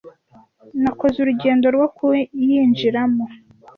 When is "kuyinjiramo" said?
1.97-3.25